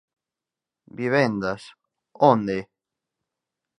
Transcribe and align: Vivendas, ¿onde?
Vivendas, 0.99 1.61
¿onde? 2.31 2.57